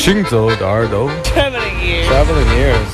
[0.00, 2.08] 行走的耳朵 Traveling ears.
[2.08, 2.92] Traveling ears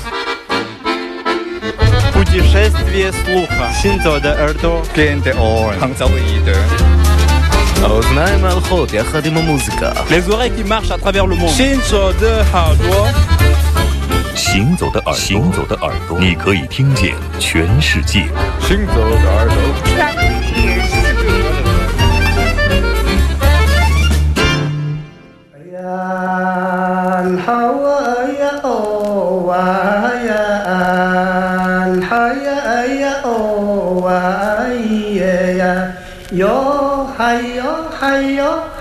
[2.13, 3.73] Путешествие слуха.
[3.83, 4.83] Синзо де Эрдо.
[4.95, 5.75] Gente on.
[5.81, 6.57] Hangzauide.
[7.83, 11.51] האוזניים הלכות יחד עם המוזיקה Les oreilles qui marchent à travers le monde.
[11.51, 13.09] Shinzo de Hardwa.
[14.35, 18.27] 行走的耳朵，行走的耳朵，你可以听见全世界。
[18.61, 19.57] 行走的耳朵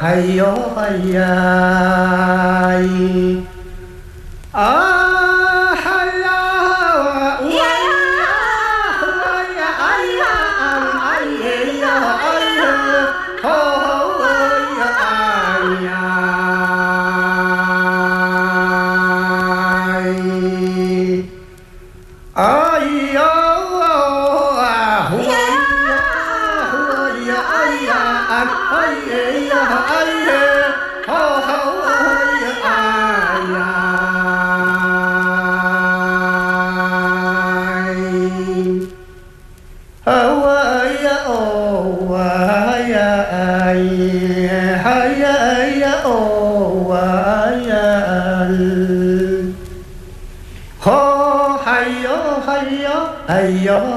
[0.07, 2.76] 哎哟，哎呀。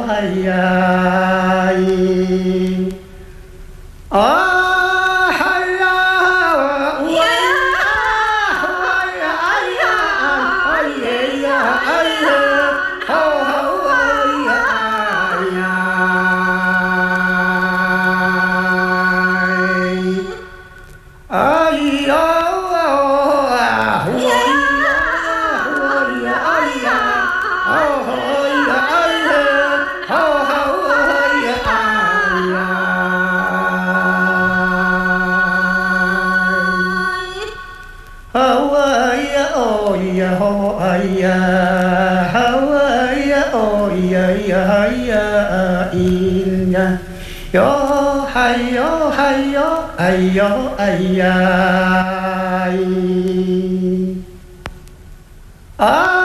[0.07, 2.98] 早い
[48.31, 50.45] 嗨哟，嗨哟，哎哟，
[50.77, 51.25] 哎呀，
[52.65, 52.77] 哎。
[55.77, 56.18] 啊。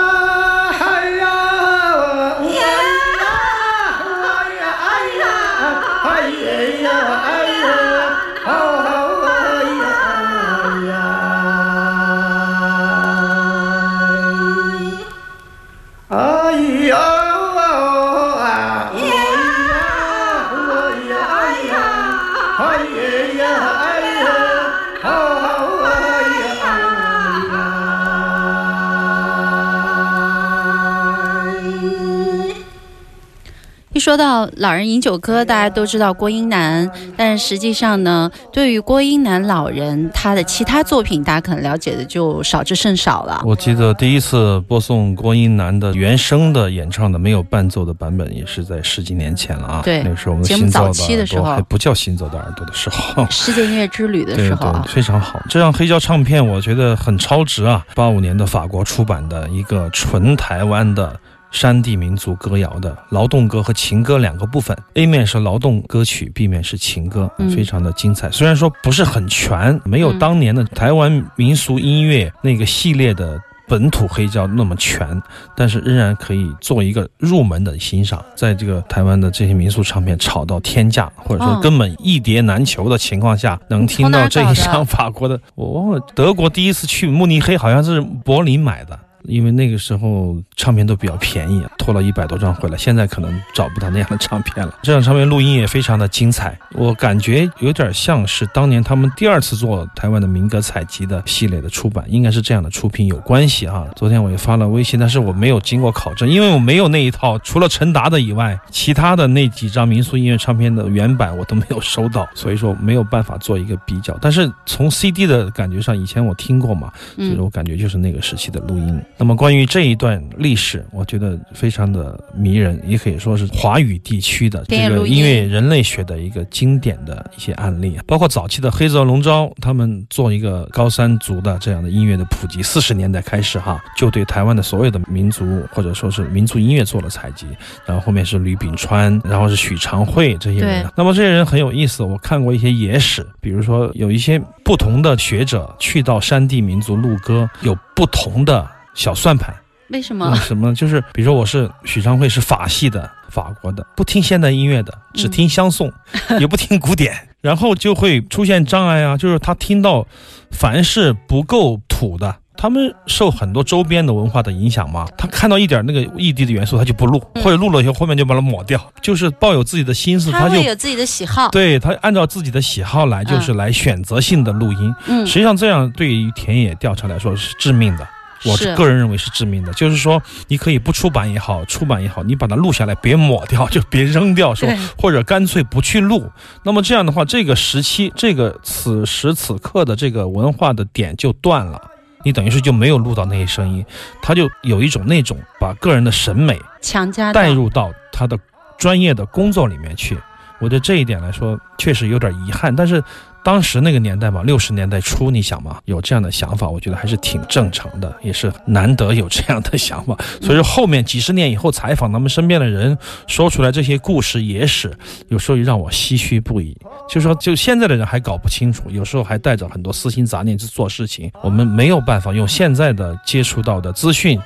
[34.05, 43.41] 说到老人饮酒歌，大家都知道郭英男，但是实际上呢，对于郭英男老人他的其他作品，大家可能了解的就少之甚少了。
[43.47, 49.81] 我记得第一次播送郭英男的原声的演唱的没有伴奏的版本，也是在十几年前了啊。
[49.83, 53.27] 对那个时候我们节目早期的时候还不叫行走的耳朵的时候。
[53.31, 55.41] 世界音乐之旅的时候 啊对，，非常好。
[55.49, 57.83] 这张黑胶唱片我觉得很超值啊！
[57.95, 61.19] 八五年的法国出版的一个纯台湾的
[61.55, 68.31] 山地民族歌谣的劳动歌和情歌两个部分，A 面是劳动歌曲，B 面是情歌，嗯非常的精彩。
[68.31, 73.41] 虽然说不是很全，没有嗯当年的台湾民俗音乐那个系列的。
[73.67, 75.23] 本土黑胶那么全，
[75.57, 78.23] 但是仍然可以做一个入门的欣赏。
[78.37, 89.01] 在这个台湾的这些民俗唱片炒到天价，或者说嗯根本一碟难求的情况下，能听到这一张法国的，我忘了德国第一次去慕尼黑好像是柏林买的。
[89.27, 94.75] 因为那个时候唱片都比较便宜，拖了一百多张回来，现在可能找不到那样的唱片了。
[94.83, 103.87] 这张唱片录音也非常的精彩，我感觉有点像是当年他们第二次做台湾的民歌采集的系列的出版，应该是这样的出品有关系啊。
[103.97, 114.17] 昨天我也发了微信，但是我没有经过考证，因为我没有那一套，除了陈达的以外，其他的那几张民俗音乐唱片的原版我都没有收到，所以说没有办法做一个比较。
[114.21, 119.01] 但是从 CD 的感觉上，以前我听过嘛，所以嗯我感觉就是那个时期的录音。
[119.17, 137.47] 那么关于这一段历史，我觉得非常的迷人，也可以说是华语地区的这个音音乐人类学的一个经典的一些案例，包括早期的黑泽龙昭他们做一个高山族的这样的音乐的普及，四十年代开始哈，就对台湾的所有的民族或者说是民族音乐做了采集，
[137.87, 140.85] 然后后面是吕炳川，然后是许长惠这些人。
[140.97, 149.55] 那么这些人很有意思，我看过一些野史，比如说有一些不同的学者去到山地民族录歌，有不同的小算盘。
[149.55, 149.61] 嗯，
[149.91, 150.35] 为什么？
[150.37, 155.93] 什么就是，比如说我是许昌慧是法系的，法国的，不听现代音乐的，只听相送，
[156.41, 160.07] 也不听古典，然后就会出现障碍啊，就是他听到
[160.51, 162.37] 凡是不够土的。
[162.57, 171.51] 他们受很多周边的文化的影响嘛，他看到一点那个异地的元素，他就不录，或者录了以后后面就把它抹掉，就是抱有自己的心思，他他就会有自己的喜好。
[171.51, 174.95] 对他按照自己的喜好来，就是来选择性的录音。
[175.09, 178.09] 嗯实际上这样对于田野调查来说是致命的。
[178.45, 186.31] 我个人认为是致命的，就是说你可以不出版也好，出版也好，你把它录下来，别抹掉，就别扔掉，说对或者干脆不去录。
[186.63, 191.81] 那么这样的话，这个时期，这个此时此刻的这个文化的点就断了，
[192.25, 193.85] 你等于是就没有录到那些声音，
[194.23, 198.39] 他就有一种那种把个人的审美强加带入到他的
[198.77, 200.19] 专业的工作里面去。
[200.61, 202.75] 我觉得这一点来说，确实有点遗憾。
[202.75, 203.03] 但是
[203.45, 210.17] 当时那个年代嘛，六十年代初，你想嘛，有这样的想法，我觉得还是挺正常的，也是难得有这样的想法。
[210.41, 212.97] 所以说后面几十年以后，采访他们身边的人，
[213.27, 214.97] 说出来这些故事野史，
[215.29, 216.75] 有时候也让我唏嘘不已。
[217.07, 221.31] 就说就现在的人还搞不清楚，有时候还带着很多私心杂念去做事情。
[221.43, 224.41] 我们没有办法用现在的接触到的资讯，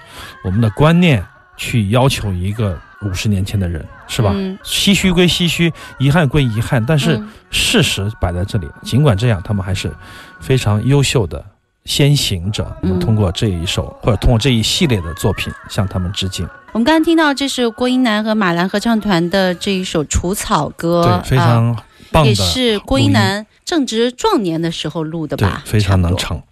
[0.44, 1.24] 我们的观念
[1.56, 4.32] 去要求一个五十年前的人，是吧？
[4.34, 8.66] 嗯唏嘘归唏嘘，遗憾归遗憾，但是嗯事实摆在这里。
[8.82, 9.93] 尽管这样，他们还是
[10.40, 11.44] 非常优秀的
[11.84, 12.64] 先行者。
[12.82, 16.49] 我们嗯通过这一首或者通过这一系列的作品向他们致敬。
[16.72, 21.76] 我们刚刚听到这是郭英男和马兰合唱团的这一首《除草歌》，对，非啊常
[22.10, 26.16] 棒的，也是郭英男正值壮年的时候录的吧？，对非常能。
[26.16, 26.43] 唱。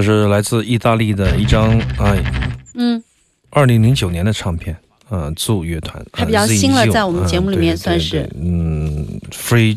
[0.00, 2.22] 这是来自意大利的一张哎，
[2.74, 3.02] 嗯，
[3.50, 4.74] 二零零九年的唱片，
[5.10, 9.76] 呃，奏乐团还比较呃新了在我们节目里面算是嗯，free，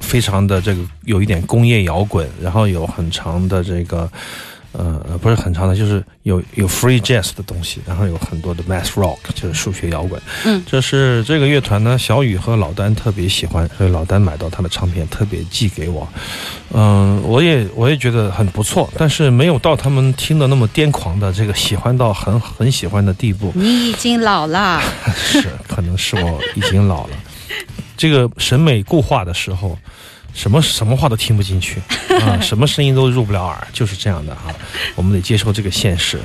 [0.00, 4.10] 非常的这个有一点工业摇滚，然后有很长的这个。
[4.76, 10.20] 呃，呃不是很长的，就是有有 free jazz 的东西，然后有很多的 math rock，就是数学摇滚。
[10.44, 16.06] 嗯这是这个乐团呢，小雨和老丹特别喜欢，所以老丹买到他的唱片，特别寄给我。
[16.72, 23.52] 嗯，我也我也觉得很不错，但是没有到他们听的那么癫狂的这个喜欢到很很喜欢的地步。
[23.54, 24.82] 你已经老了，
[25.14, 27.16] 是，可能是我已经老了。
[27.96, 29.78] 这个审美固化的时候，
[30.36, 31.80] 什么什么话都听不进去
[32.20, 34.54] 啊，什么声音都入不了耳，就是这样的啊。
[34.94, 36.20] 我们得接受这个现实。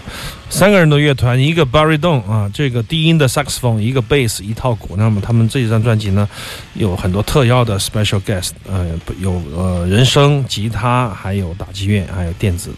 [0.49, 4.95] 三个人的乐团，一个 barydon 啊，这个低音的 saxophone，一个 bass，一套鼓。
[4.97, 6.27] 那么他们这一张专辑呢，
[6.73, 8.85] 有很多特邀的 special guest，呃，
[9.21, 12.69] 有呃人声、吉他，还有打击乐，还有电子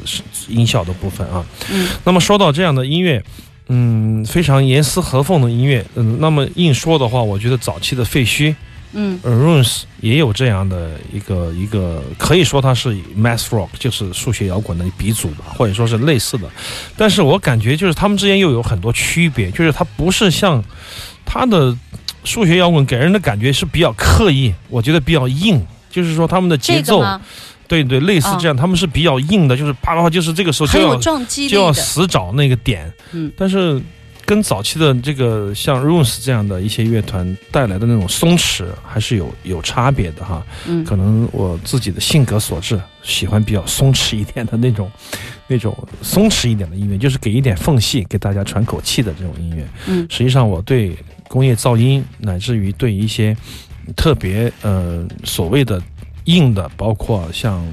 [0.48, 1.44] 音效的部分啊。
[1.72, 3.24] 嗯，那么说到这样的音乐。
[3.70, 5.84] 嗯，非常严丝合缝的音乐。
[5.96, 8.54] 嗯，那么硬说的话，我觉得早期的废墟，
[8.94, 16.50] 嗯呃 Runes 也有这样的一个一个，可以说它是 math rock，就是数学摇滚的鼻祖吧，或者说是类似的。
[16.96, 20.64] 但是我感觉就是他们之间又有很多区别，就是它不是像
[21.26, 21.76] 它的
[22.24, 27.22] 数学摇滚给人的感觉是比较刻意，我觉得比较硬，就是说他们的节奏，这个？
[27.66, 32.92] 对对，类似这样，他们是比较硬的，就是啪啪啪，就是这个时候就要撞击就要，死找那个点。
[33.14, 33.82] 嗯，但是
[34.26, 40.46] 跟早期的这个像 Runes 这样的一些乐团带来的那种松弛，还是有有差别的哈。
[40.68, 44.90] 嗯可能我自己的性格所致，喜欢比较松弛一点的那种，
[45.48, 49.68] 那种松弛一点的音乐，就是给一点缝隙给大家喘口气的这种音乐。
[49.88, 53.36] 嗯实际上我对工业噪音，乃至于对一些
[53.96, 55.82] 特别呃所谓的
[56.26, 57.66] 硬的，包括像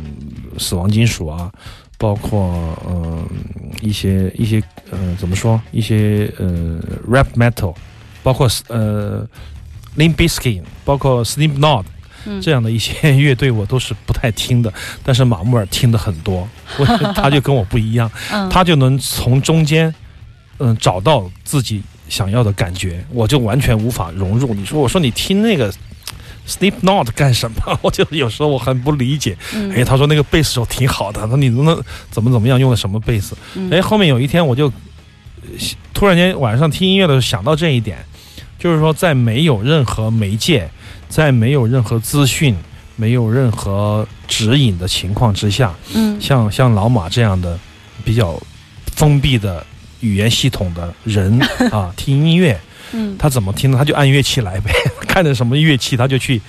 [0.59, 1.53] 死亡金属啊，
[2.01, 2.41] 包括
[2.87, 3.23] 呃
[3.83, 7.75] 一些一些呃怎么说一些呃 rap metal，
[8.23, 9.29] 包括呃
[9.99, 11.85] Limp Bizkit，包括 Slipknot。
[12.27, 14.71] 嗯这样的一些乐队我都是不太听的，
[15.03, 16.47] 但是马木尔听的很多，
[16.79, 16.85] 我
[17.17, 19.95] 他就跟我不一样，嗯，他就能从中间，
[20.59, 24.53] 嗯，找到自己想要的感觉，我就完全无法融入。
[24.53, 25.73] 你说，我说你听那个
[26.51, 27.79] Sleep Not 干什么？
[27.83, 29.37] 我就有时候我很不理解。
[29.55, 31.65] 嗯哎，他说那个贝斯手挺好的，那你能
[32.11, 33.37] 怎么怎么样用的什么贝斯？
[33.55, 35.49] 嗯哎，后面有一天我就呃
[35.95, 37.99] 突然间晚上听音乐的时候想到这一点，
[38.59, 40.69] 就是说在没有任何媒介，
[41.09, 42.55] 在没有任何资讯、
[42.97, 47.59] 没有任何指引的情况之下，嗯像像老马这样的
[48.05, 48.41] 比较
[48.97, 49.65] 封闭的
[50.01, 51.39] 语言系统的人
[51.71, 52.59] 啊，听音乐，
[52.93, 53.79] 嗯他怎么听呢？
[53.79, 54.73] 他就按乐器来呗，
[55.11, 56.41] 看着什么乐器他就去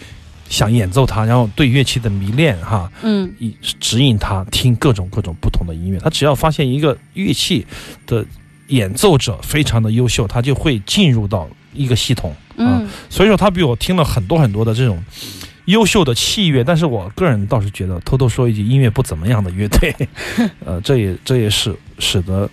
[0.48, 3.34] 想演奏它，然后对乐器的迷恋哈，嗯
[3.80, 5.98] 指引他听各种各种不同的音乐。
[6.00, 7.66] 他只要发现一个乐器
[8.06, 8.24] 的
[8.68, 12.78] 演奏者非常的优秀，他就会进入到一个系统啊。
[12.84, 15.04] 嗯所以说，他比我听了很多很多的这种
[15.66, 19.96] 优秀的器乐，但是我个人倒是觉得，偷偷说一句，音乐不怎么样的乐队，
[20.66, 22.50] 呃，这也这也是使得，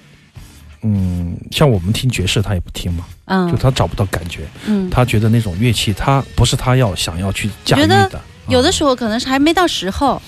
[0.82, 3.48] 嗯，像我们听爵士，他也不听嘛，嗯。
[3.50, 8.20] 就嗯他找不到感觉，嗯，他觉得那种乐器，他不是他要想要去驾驭的。
[8.48, 10.20] 有的啊时候可能是还没到时候，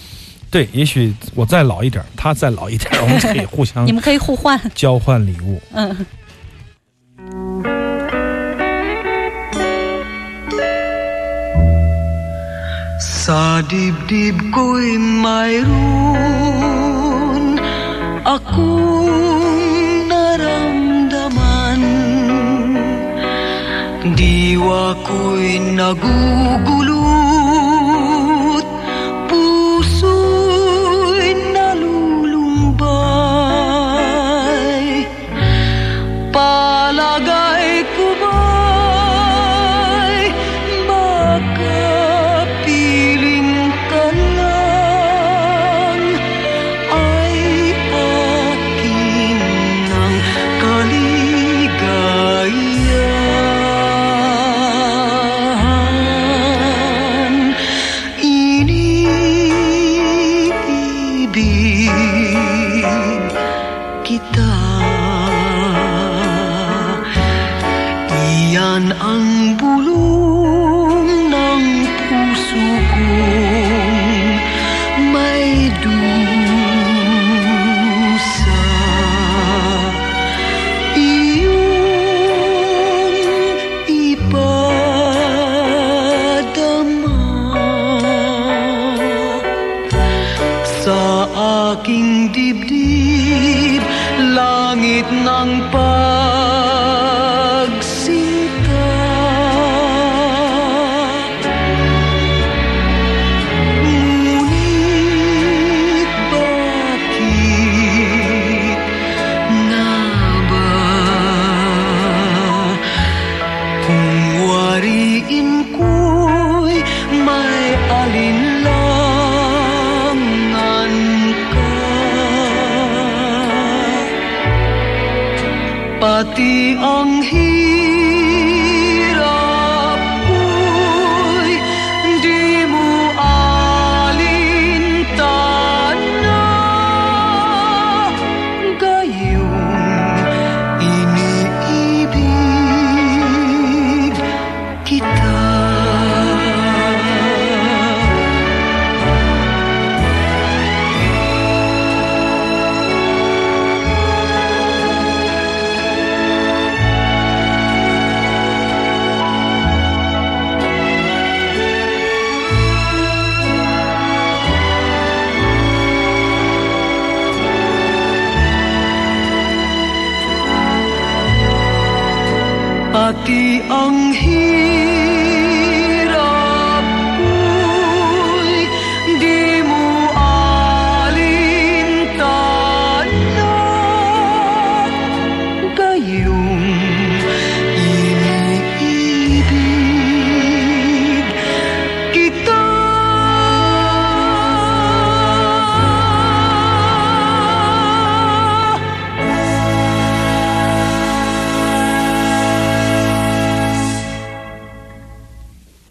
[0.50, 5.60] 对，也许我再老一点儿，他再老一点儿，我们可以互相 你们可以互换，交换礼物。
[5.72, 6.06] 嗯。
[13.00, 15.70] Sa dibdib ko'y mayroon
[18.24, 19.49] akong
[24.00, 26.89] Diwa ko'y nagugulot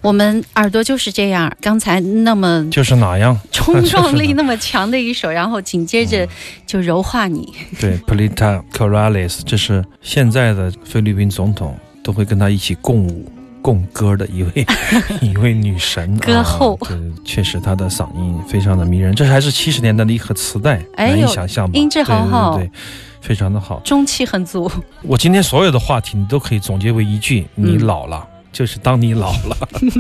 [0.10, 3.40] 我们耳朵就是这样，刚才那么就是哪样？
[3.54, 6.28] 冲撞力那么强的一首，然后紧接着
[6.66, 7.54] 就柔化你。
[7.80, 13.32] 对 Polita Corrales，这是现在的菲律宾总统都会跟他一起共舞。
[13.62, 14.66] 共歌的一位
[15.22, 19.14] 一位女神，歌后啊，对，确实她的嗓音非常的迷人。
[19.14, 21.78] 这还是七十年代的一盒磁带，难以想象吧？
[21.78, 22.72] 音质好好对对对，
[23.22, 23.82] 非常的好。
[23.82, 24.72] 中气很足，
[25.04, 28.26] 我今天所有的话题，你都可以总结为一句：你嗯老了。
[28.52, 29.56] 就是当你老了，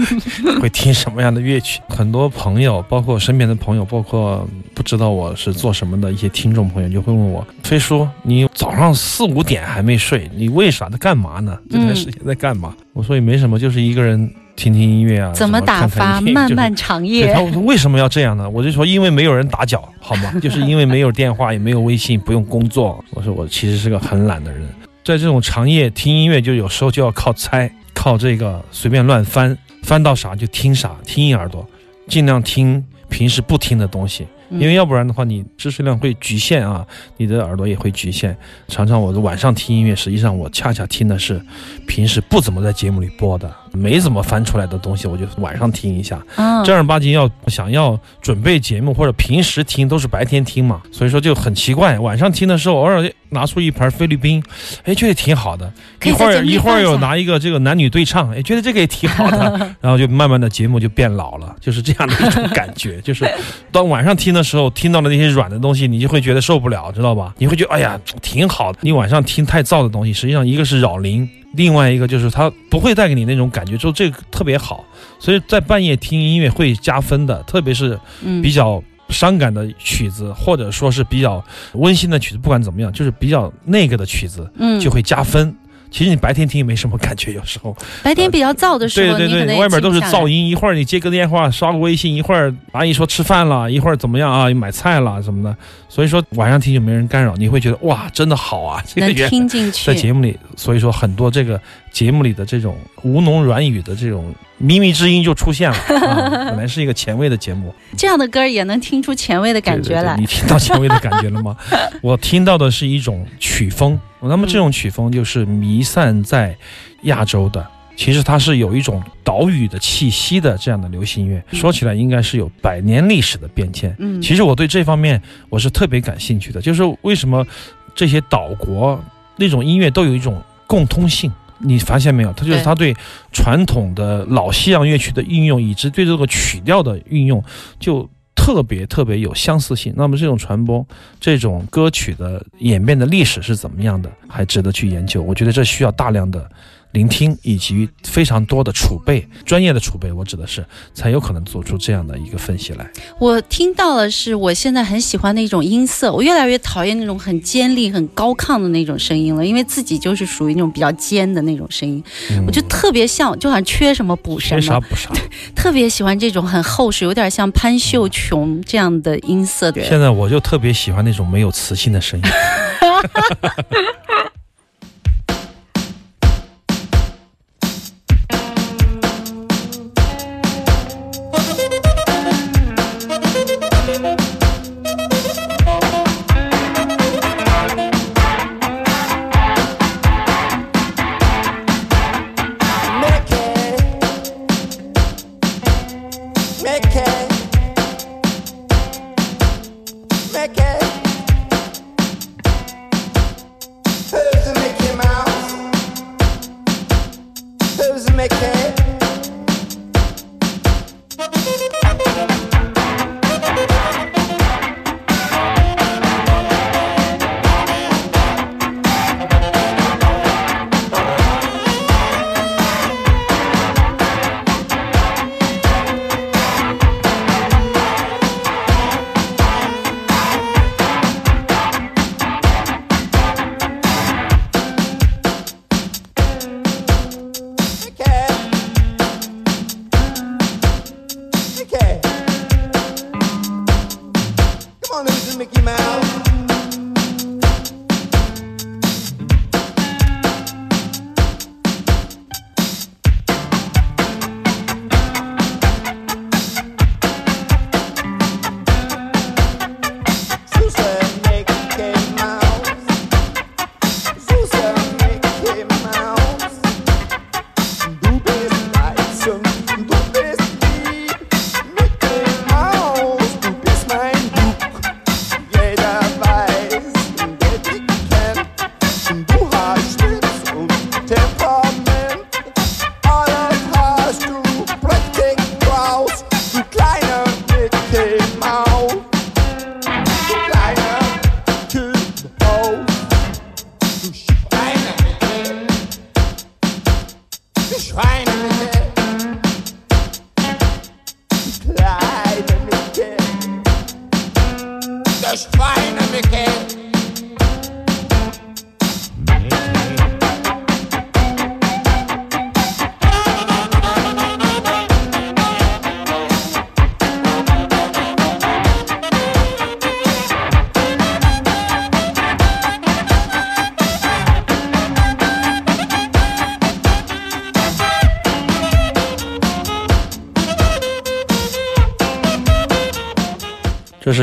[0.59, 1.79] 会听什么样的乐曲？
[1.88, 11.57] 很多朋友，包括身边的朋友，包括不知道我是做什么的一些听众朋友，就会问我：飞叔，你早上四五点还没睡，你为啥在干嘛呢？
[11.69, 12.75] 这段时间在干嘛？
[12.93, 17.39] 我说也没什么，就是一个人听听音乐啊，怎么打发漫漫长对夜他？
[17.51, 18.49] 说为什么要这样呢？
[18.49, 20.33] 我就说因为没有人打搅，好吗？
[20.41, 23.03] 就是因为没有电话，也没有微信，不用工作。
[23.12, 24.67] 我说我其实是个很懒的人，
[25.05, 31.67] 在这种长夜听音乐，就有时候就要靠猜，靠这个随便乱翻，翻到啥就听啥，听一耳朵，
[32.07, 34.25] 尽量听平时不听的东西。
[34.51, 38.35] 因为要不然的话，你知识量会局限啊，你的耳朵也会局限。
[38.69, 41.41] 常常我晚上听音乐，实际上我恰恰听的是
[41.85, 46.19] 平时不怎么在节目里播的，没怎么翻出来的东西，我就晚上听一下。
[46.36, 51.97] 嗯，正儿八经要想要准备节目或者平时听都是白天听嘛，所以说就很奇怪。
[51.99, 54.43] 晚上听的时候，偶尔拿出一盘菲律宾，
[54.84, 55.71] 哎，觉得挺好的。
[56.03, 59.75] 一会儿一会儿放一下有拿一个这个男女对唱，哎，觉得这个也挺好的。
[59.79, 62.99] 然后就慢慢的节目就变老了，就是这样的一种感觉。
[63.05, 63.29] 就是
[63.71, 67.36] 到晚上听的时候，听到了那些软的东西，你就会觉得受不了，知道吧？
[67.38, 68.79] 你会觉得哎呀挺好的。
[68.82, 71.29] 你晚上听太燥的东西，实际上一个是扰邻。
[71.53, 74.85] 另外一个就是它不会带给你那种感觉，就这个特别好，
[75.19, 85.55] 所以在半夜听音乐会加分的，特别是嗯比较伤感的曲子，或者说是比较温馨的曲子，不管怎么样，就是比较那个的曲子嗯就会加分。
[85.91, 87.75] 其实你白天听也没什么感觉，有时候。
[88.04, 90.28] 白天比较燥的时候，对对对，外面都是噪。
[90.28, 95.56] 音，一会儿你接个电话，刷个微信，一会儿阿姨说吃饭了，一会儿怎么样啊，买菜了什么的。
[95.88, 101.60] 所以说晚上听就没人干扰，你会觉得哇，真的好啊，这个能听进去在，节目里，所以说很多这个
[101.91, 105.78] 节目里的这种吴侬软语的这种靡靡之音就出现了。
[105.99, 110.21] 啊、本来是一个前卫的节目，这样的歌也能听出前卫的感觉来对对对。
[110.21, 111.56] 你听到前卫的感觉了吗？
[112.02, 116.56] 我听到的是一种曲风，那么这种曲风就是弥散在
[117.04, 117.65] 亚洲的。
[117.95, 123.93] 其实它是有一种岛屿的气息的这样的流行乐，说起来应该是有百年历史的变迁。
[123.99, 127.45] 嗯，其实我对这方面我是特别感兴趣的，就是为什么
[127.93, 128.97] 这些岛国
[129.36, 131.30] 那种音乐都有一种共通性。
[131.60, 132.34] 你发现没有？
[132.34, 132.95] 他就是对它对
[133.32, 137.43] 传统的老西洋乐曲的运用，以及对这个曲调的运用，
[137.80, 139.93] 就特别特别有相似性。
[139.95, 140.86] 那么这种传播，
[141.19, 145.22] 这种歌曲的演变的历史是怎么样的，还值得去研究。
[145.22, 146.50] 我觉得这需要大量的
[146.91, 152.89] 聆听以及非常多的储备，专业的储备，我指的是才有可能做出这样的一个分析来。
[153.19, 162.04] 我听到的是，我现在很喜欢的一种音色，我越来越讨厌那种很尖利、很高亢的那种声音了，因为自己就是属于那种比较尖的那种声音，
[162.47, 165.12] 我就特别像，就好像缺什么补什么，缺啥补啥。
[165.56, 169.88] 特别喜欢这种很厚实，有点像潘秀琼这样的音色的人。
[169.89, 172.25] 现在我就特别喜欢那种没有磁性的声音。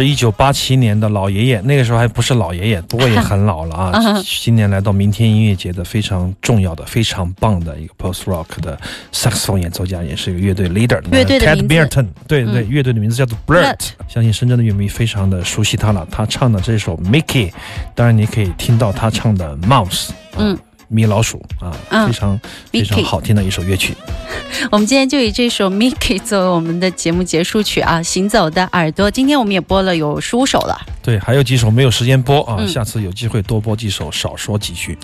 [0.01, 3.93] 是一九八七年的老爷爷，那个时候还不是老爷爷，不过也很老了啊。
[4.25, 8.79] 今年来到明天音乐节的非常重要的、非常棒的一个 post rock 的
[9.13, 11.01] 萨克斯风演奏家，也是一个乐队 leader。
[11.11, 13.89] 乐队的 Ted 名字 Bearton，对对乐队的名字叫做 Blurt Blurt。
[14.09, 16.07] 相信深圳的乐迷非常的熟悉他了。
[16.11, 17.51] 他唱的这首 Mickey，
[17.95, 22.41] 当然你可以听到他唱的 Mouse，啊嗯，米老鼠啊，嗯非常
[22.73, 23.95] 非常好听的一首乐曲。
[24.71, 29.09] 我们今天就以这首《Mickey》作为我们的节目结束曲啊，《行走的耳朵》。
[29.11, 30.79] 今天我们也播了有十五首了。
[31.03, 34.99] 对，还有几首没有时间播啊，嗯下次有机会多播几首，少说几句。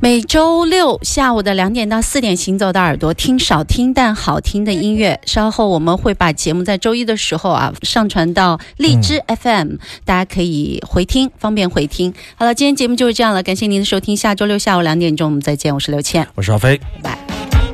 [0.00, 5.20] 每周六下午的两点到四点，《行走的耳朵》听少听但好听的音乐。
[5.26, 12.12] 稍后我们会把节目在周一的时候啊上传到荔枝 FM，、大家可以回听，方便回听。
[12.34, 16.26] 好了，今天节目就是这样了，感谢您的收听，下周六下午两点钟我们再见我是刘倩。
[16.34, 16.78] 我是阿飞。
[17.02, 17.71] 拜拜。